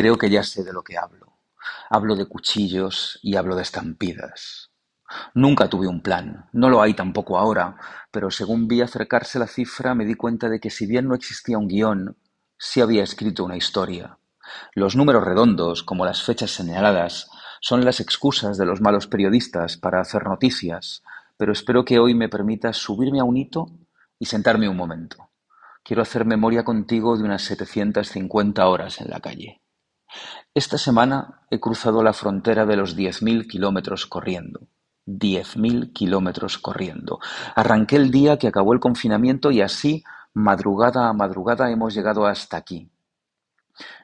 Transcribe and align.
Creo 0.00 0.16
que 0.16 0.30
ya 0.30 0.42
sé 0.42 0.64
de 0.64 0.72
lo 0.72 0.82
que 0.82 0.96
hablo. 0.96 1.36
Hablo 1.90 2.16
de 2.16 2.24
cuchillos 2.24 3.18
y 3.20 3.36
hablo 3.36 3.54
de 3.54 3.60
estampidas. 3.60 4.70
Nunca 5.34 5.68
tuve 5.68 5.88
un 5.88 6.00
plan, 6.00 6.48
no 6.54 6.70
lo 6.70 6.80
hay 6.80 6.94
tampoco 6.94 7.36
ahora, 7.36 7.76
pero 8.10 8.30
según 8.30 8.66
vi 8.66 8.80
acercarse 8.80 9.38
la 9.38 9.46
cifra 9.46 9.94
me 9.94 10.06
di 10.06 10.14
cuenta 10.14 10.48
de 10.48 10.58
que 10.58 10.70
si 10.70 10.86
bien 10.86 11.06
no 11.06 11.14
existía 11.14 11.58
un 11.58 11.68
guion, 11.68 12.16
sí 12.56 12.80
había 12.80 13.02
escrito 13.02 13.44
una 13.44 13.58
historia. 13.58 14.16
Los 14.72 14.96
números 14.96 15.22
redondos, 15.22 15.82
como 15.82 16.06
las 16.06 16.22
fechas 16.22 16.50
señaladas, 16.50 17.28
son 17.60 17.84
las 17.84 18.00
excusas 18.00 18.56
de 18.56 18.64
los 18.64 18.80
malos 18.80 19.06
periodistas 19.06 19.76
para 19.76 20.00
hacer 20.00 20.24
noticias, 20.24 21.02
pero 21.36 21.52
espero 21.52 21.84
que 21.84 21.98
hoy 21.98 22.14
me 22.14 22.30
permitas 22.30 22.78
subirme 22.78 23.20
a 23.20 23.24
un 23.24 23.36
hito 23.36 23.66
y 24.18 24.24
sentarme 24.24 24.66
un 24.66 24.78
momento. 24.78 25.28
Quiero 25.84 26.00
hacer 26.00 26.24
memoria 26.24 26.64
contigo 26.64 27.18
de 27.18 27.24
unas 27.24 27.42
750 27.42 28.66
horas 28.66 29.02
en 29.02 29.10
la 29.10 29.20
calle. 29.20 29.59
Esta 30.54 30.78
semana 30.78 31.42
he 31.50 31.60
cruzado 31.60 32.02
la 32.02 32.12
frontera 32.12 32.66
de 32.66 32.76
los 32.76 32.96
10.000 32.96 33.46
kilómetros 33.46 34.06
corriendo. 34.06 34.60
10.000 35.06 35.92
kilómetros 35.92 36.58
corriendo. 36.58 37.18
Arranqué 37.54 37.96
el 37.96 38.10
día 38.10 38.38
que 38.38 38.48
acabó 38.48 38.72
el 38.72 38.80
confinamiento 38.80 39.50
y 39.50 39.60
así, 39.60 40.04
madrugada 40.34 41.08
a 41.08 41.12
madrugada, 41.12 41.70
hemos 41.70 41.94
llegado 41.94 42.26
hasta 42.26 42.56
aquí. 42.56 42.90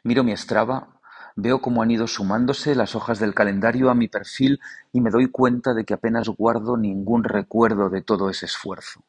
Miro 0.04 0.24
mi 0.24 0.36
Strava, 0.36 1.00
veo 1.36 1.60
cómo 1.60 1.82
han 1.82 1.90
ido 1.90 2.06
sumándose 2.06 2.74
las 2.74 2.94
hojas 2.94 3.18
del 3.18 3.34
calendario 3.34 3.90
a 3.90 3.94
mi 3.94 4.08
perfil 4.08 4.60
y 4.92 5.00
me 5.00 5.10
doy 5.10 5.30
cuenta 5.30 5.74
de 5.74 5.84
que 5.84 5.94
apenas 5.94 6.28
guardo 6.28 6.76
ningún 6.76 7.24
recuerdo 7.24 7.90
de 7.90 8.02
todo 8.02 8.30
ese 8.30 8.46
esfuerzo. 8.46 9.02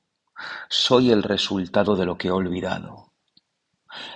Soy 0.69 1.11
el 1.11 1.23
resultado 1.23 1.95
de 1.95 2.05
lo 2.05 2.17
que 2.17 2.27
he 2.27 2.31
olvidado. 2.31 3.06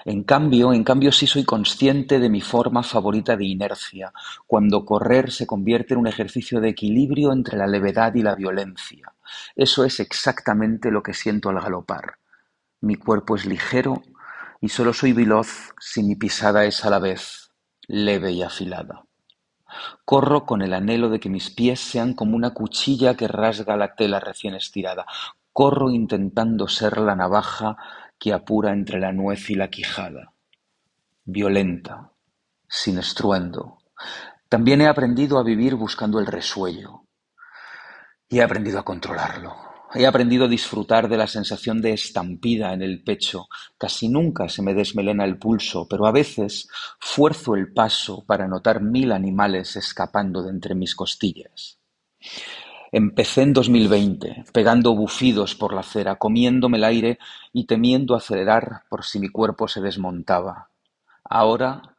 En 0.06 0.24
cambio, 0.24 0.74
en 0.74 0.84
cambio 0.84 1.12
sí 1.12 1.28
soy 1.28 1.44
consciente 1.44 2.20
de 2.20 2.30
mi 2.30 2.42
forma 2.42 2.84
favorita 2.84 3.36
de 3.36 3.46
inercia, 3.46 4.12
cuando 4.48 4.86
correr 4.86 5.32
se 5.32 5.46
convierte 5.46 5.94
en 5.94 6.00
un 6.00 6.08
ejercicio 6.08 6.60
de 6.60 6.70
equilibrio 6.70 7.32
entre 7.32 7.58
la 7.58 7.68
levedad 7.68 8.16
y 8.16 8.24
la 8.24 8.36
violencia. 8.36 9.14
Eso 9.56 9.86
es 9.86 10.00
exactamente 10.00 10.92
lo 10.92 11.04
que 11.04 11.14
siento 11.14 11.50
al 11.50 11.62
galopar. 11.62 12.16
Mi 12.82 12.96
cuerpo 12.96 13.36
es 13.36 13.46
ligero 13.46 14.02
y 14.60 14.70
solo 14.70 14.94
soy 14.94 15.14
veloz 15.14 15.74
si 15.80 16.04
mi 16.04 16.16
pisada 16.16 16.66
es 16.66 16.84
a 16.84 16.90
la 16.90 17.00
vez 17.00 17.52
leve 17.88 18.32
y 18.32 18.42
afilada. 18.42 19.04
Corro 20.06 20.46
con 20.46 20.62
el 20.62 20.74
anhelo 20.74 21.10
de 21.10 21.20
que 21.20 21.30
mis 21.30 21.50
pies 21.50 21.80
sean 21.80 22.14
como 22.14 22.36
una 22.36 22.54
cuchilla 22.54 23.16
que 23.16 23.28
rasga 23.28 23.78
la 23.78 23.96
tela 23.96 24.20
recién 24.20 24.56
estirada. 24.56 25.06
Corro 25.54 25.90
intentando 25.90 26.68
ser 26.68 26.98
la 26.98 27.16
navaja 27.16 27.78
que 28.22 28.34
apura 28.34 28.72
entre 28.72 29.00
la 29.00 29.12
nuez 29.12 29.50
y 29.50 29.56
la 29.56 29.72
quijada. 29.72 30.36
Violenta, 31.26 32.12
sin 32.70 33.00
estruendo. 33.00 33.80
También 34.48 34.80
he 34.82 34.88
aprendido 34.88 35.40
a 35.40 35.44
vivir 35.44 35.74
buscando 35.74 36.20
el 36.20 36.28
resuello. 36.28 37.08
Y 38.30 38.38
he 38.38 38.44
aprendido 38.44 38.78
a 38.78 38.86
controlarlo. 38.86 39.56
He 39.96 40.06
aprendido 40.06 40.46
a 40.46 40.48
disfrutar 40.48 41.10
de 41.10 41.18
la 41.18 41.26
sensación 41.26 41.82
de 41.82 41.94
estampida 41.94 42.74
en 42.74 42.84
el 42.84 43.04
pecho. 43.04 43.48
Casi 43.80 44.08
nunca 44.08 44.50
se 44.50 44.62
me 44.62 44.76
desmelena 44.76 45.26
el 45.26 45.40
pulso, 45.40 45.88
pero 45.90 46.06
a 46.06 46.12
veces 46.12 46.70
fuerzo 47.00 47.56
el 47.56 47.74
paso 47.74 48.24
para 48.28 48.48
notar 48.48 48.84
mil 48.84 49.14
animales 49.14 49.76
escapando 49.78 50.44
de 50.44 50.52
entre 50.52 50.76
mis 50.76 50.94
costillas. 50.94 51.80
Empecé 52.94 53.44
en 53.44 53.54
2020, 53.54 54.44
pegando 54.52 54.94
bufidos 54.94 55.56
por 55.56 55.72
la 55.72 55.80
acera, 55.80 56.18
comiéndome 56.18 56.78
el 56.78 56.84
aire 56.84 57.20
y 57.54 57.66
temiendo 57.66 58.16
acelerar 58.16 58.84
por 58.90 59.06
si 59.06 59.18
mi 59.18 59.30
cuerpo 59.30 59.70
se 59.70 59.80
desmontaba. 59.80 60.72
Ahora, 61.24 61.96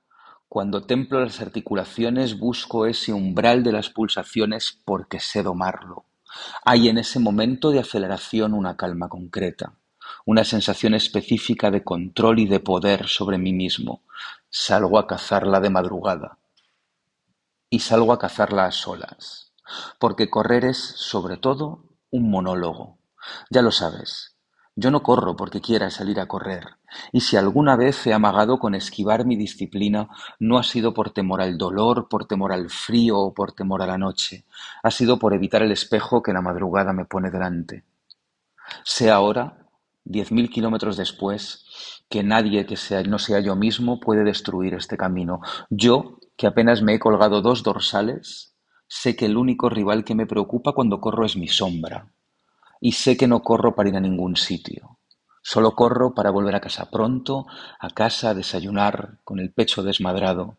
cuando 0.50 0.82
templo 0.82 1.18
las 1.18 1.40
articulaciones, 1.40 2.38
busco 2.38 2.84
ese 2.84 3.14
umbral 3.14 3.62
de 3.62 3.72
las 3.72 3.88
pulsaciones 3.88 4.78
porque 4.84 5.18
sé 5.18 5.42
domarlo. 5.42 6.04
Hay 6.62 6.90
en 6.90 6.98
ese 6.98 7.18
momento 7.18 7.70
de 7.70 7.78
aceleración 7.78 8.52
una 8.52 8.76
calma 8.76 9.08
concreta, 9.08 9.72
una 10.26 10.44
sensación 10.44 10.92
específica 10.92 11.70
de 11.70 11.82
control 11.82 12.38
y 12.40 12.46
de 12.46 12.60
poder 12.60 13.08
sobre 13.08 13.38
mí 13.38 13.54
mismo. 13.54 14.02
Salgo 14.50 14.98
a 14.98 15.06
cazarla 15.06 15.58
de 15.58 15.70
madrugada. 15.70 16.36
Y 17.70 17.78
salgo 17.78 18.12
a 18.12 18.18
cazarla 18.18 18.66
a 18.66 18.72
solas 18.72 19.51
porque 19.98 20.30
correr 20.30 20.64
es, 20.64 20.78
sobre 20.78 21.36
todo, 21.36 21.84
un 22.10 22.30
monólogo. 22.30 22.98
Ya 23.50 23.62
lo 23.62 23.70
sabes, 23.70 24.36
yo 24.74 24.90
no 24.90 25.02
corro 25.02 25.36
porque 25.36 25.60
quiera 25.60 25.90
salir 25.90 26.18
a 26.18 26.26
correr, 26.26 26.76
y 27.12 27.20
si 27.20 27.36
alguna 27.36 27.76
vez 27.76 28.06
he 28.06 28.14
amagado 28.14 28.58
con 28.58 28.74
esquivar 28.74 29.26
mi 29.26 29.36
disciplina, 29.36 30.08
no 30.38 30.58
ha 30.58 30.62
sido 30.62 30.94
por 30.94 31.10
temor 31.10 31.42
al 31.42 31.58
dolor, 31.58 32.08
por 32.08 32.26
temor 32.26 32.52
al 32.52 32.70
frío 32.70 33.18
o 33.18 33.34
por 33.34 33.52
temor 33.52 33.82
a 33.82 33.86
la 33.86 33.98
noche, 33.98 34.44
ha 34.82 34.90
sido 34.90 35.18
por 35.18 35.34
evitar 35.34 35.62
el 35.62 35.72
espejo 35.72 36.22
que 36.22 36.32
la 36.32 36.40
madrugada 36.40 36.94
me 36.94 37.04
pone 37.04 37.30
delante. 37.30 37.84
Sé 38.82 39.10
ahora, 39.10 39.66
diez 40.04 40.32
mil 40.32 40.48
kilómetros 40.48 40.96
después, 40.96 42.02
que 42.08 42.22
nadie 42.22 42.64
que 42.64 42.76
no 43.06 43.18
sea 43.18 43.40
yo 43.40 43.56
mismo 43.56 44.00
puede 44.00 44.24
destruir 44.24 44.72
este 44.74 44.96
camino. 44.96 45.40
Yo, 45.68 46.18
que 46.36 46.46
apenas 46.46 46.80
me 46.80 46.94
he 46.94 46.98
colgado 46.98 47.42
dos 47.42 47.62
dorsales, 47.62 48.51
Sé 48.94 49.16
que 49.16 49.24
el 49.24 49.38
único 49.38 49.70
rival 49.70 50.04
que 50.04 50.14
me 50.14 50.26
preocupa 50.26 50.74
cuando 50.74 51.00
corro 51.00 51.24
es 51.24 51.34
mi 51.34 51.48
sombra. 51.48 52.12
Y 52.78 52.92
sé 52.92 53.16
que 53.16 53.26
no 53.26 53.42
corro 53.42 53.74
para 53.74 53.88
ir 53.88 53.96
a 53.96 54.00
ningún 54.00 54.36
sitio. 54.36 54.98
Solo 55.42 55.74
corro 55.74 56.14
para 56.14 56.30
volver 56.30 56.54
a 56.54 56.60
casa 56.60 56.90
pronto, 56.90 57.46
a 57.80 57.88
casa 57.88 58.28
a 58.28 58.34
desayunar, 58.34 59.18
con 59.24 59.40
el 59.40 59.50
pecho 59.50 59.82
desmadrado 59.82 60.58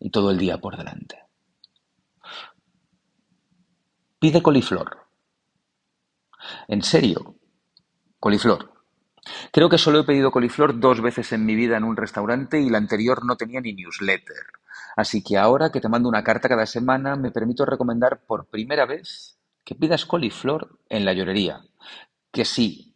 y 0.00 0.08
todo 0.08 0.30
el 0.30 0.38
día 0.38 0.62
por 0.62 0.78
delante. 0.78 1.18
Pide 4.18 4.42
coliflor. 4.42 5.06
En 6.68 6.82
serio, 6.82 7.36
coliflor. 8.18 8.72
Creo 9.52 9.68
que 9.68 9.76
solo 9.76 10.00
he 10.00 10.04
pedido 10.04 10.30
coliflor 10.30 10.80
dos 10.80 11.02
veces 11.02 11.32
en 11.32 11.44
mi 11.44 11.54
vida 11.54 11.76
en 11.76 11.84
un 11.84 11.98
restaurante 11.98 12.58
y 12.62 12.70
la 12.70 12.78
anterior 12.78 13.26
no 13.26 13.36
tenía 13.36 13.60
ni 13.60 13.74
newsletter. 13.74 14.63
Así 14.96 15.22
que 15.22 15.36
ahora 15.36 15.70
que 15.70 15.80
te 15.80 15.88
mando 15.88 16.08
una 16.08 16.24
carta 16.24 16.48
cada 16.48 16.66
semana, 16.66 17.16
me 17.16 17.30
permito 17.30 17.64
recomendar 17.64 18.22
por 18.26 18.46
primera 18.46 18.86
vez 18.86 19.38
que 19.64 19.74
pidas 19.74 20.04
coliflor 20.04 20.78
en 20.88 21.04
la 21.04 21.12
llorería. 21.12 21.64
Que 22.30 22.44
sí, 22.44 22.94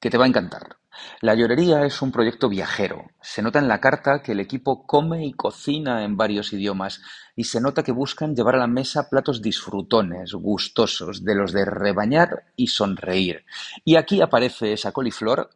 que 0.00 0.10
te 0.10 0.18
va 0.18 0.24
a 0.24 0.28
encantar. 0.28 0.80
La 1.20 1.34
llorería 1.34 1.84
es 1.84 2.02
un 2.02 2.12
proyecto 2.12 2.48
viajero. 2.48 3.10
Se 3.22 3.42
nota 3.42 3.58
en 3.58 3.68
la 3.68 3.80
carta 3.80 4.22
que 4.22 4.32
el 4.32 4.40
equipo 4.40 4.86
come 4.86 5.24
y 5.24 5.32
cocina 5.32 6.04
en 6.04 6.16
varios 6.16 6.52
idiomas 6.52 7.00
y 7.36 7.44
se 7.44 7.60
nota 7.60 7.82
que 7.82 7.92
buscan 7.92 8.34
llevar 8.34 8.56
a 8.56 8.58
la 8.58 8.66
mesa 8.66 9.08
platos 9.08 9.40
disfrutones, 9.40 10.32
gustosos, 10.32 11.24
de 11.24 11.34
los 11.34 11.52
de 11.52 11.64
rebañar 11.64 12.52
y 12.56 12.68
sonreír. 12.68 13.44
Y 13.84 13.96
aquí 13.96 14.20
aparece 14.20 14.72
esa 14.72 14.92
coliflor 14.92 15.50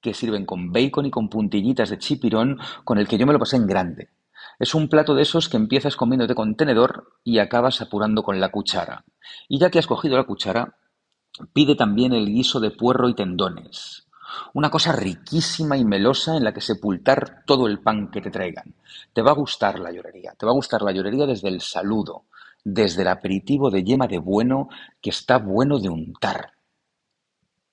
que 0.00 0.12
sirven 0.12 0.44
con 0.44 0.70
bacon 0.72 1.06
y 1.06 1.10
con 1.10 1.28
puntillitas 1.28 1.88
de 1.90 1.98
chipirón 1.98 2.58
con 2.84 2.98
el 2.98 3.08
que 3.08 3.16
yo 3.16 3.26
me 3.26 3.32
lo 3.32 3.38
pasé 3.38 3.56
en 3.56 3.66
grande. 3.66 4.10
Es 4.58 4.74
un 4.74 4.88
plato 4.88 5.14
de 5.14 5.22
esos 5.22 5.48
que 5.48 5.56
empiezas 5.56 5.96
comiéndote 5.96 6.34
con 6.34 6.54
tenedor 6.54 7.12
y 7.24 7.38
acabas 7.38 7.80
apurando 7.80 8.22
con 8.22 8.40
la 8.40 8.50
cuchara. 8.50 9.04
Y 9.48 9.58
ya 9.58 9.70
que 9.70 9.78
has 9.78 9.86
cogido 9.86 10.16
la 10.16 10.24
cuchara, 10.24 10.76
pide 11.52 11.74
también 11.74 12.12
el 12.12 12.26
guiso 12.26 12.60
de 12.60 12.70
puerro 12.70 13.08
y 13.08 13.14
tendones. 13.14 14.06
Una 14.52 14.70
cosa 14.70 14.92
riquísima 14.92 15.76
y 15.76 15.84
melosa 15.84 16.36
en 16.36 16.44
la 16.44 16.52
que 16.52 16.60
sepultar 16.60 17.42
todo 17.46 17.66
el 17.66 17.80
pan 17.80 18.10
que 18.10 18.20
te 18.20 18.30
traigan. 18.30 18.74
Te 19.12 19.22
va 19.22 19.32
a 19.32 19.34
gustar 19.34 19.78
la 19.78 19.92
llorería. 19.92 20.34
Te 20.38 20.46
va 20.46 20.52
a 20.52 20.56
gustar 20.56 20.82
la 20.82 20.92
llorería 20.92 21.26
desde 21.26 21.48
el 21.48 21.60
saludo, 21.60 22.24
desde 22.64 23.02
el 23.02 23.08
aperitivo 23.08 23.70
de 23.70 23.84
yema 23.84 24.06
de 24.06 24.18
bueno 24.18 24.68
que 25.00 25.10
está 25.10 25.38
bueno 25.38 25.78
de 25.78 25.88
untar 25.88 26.53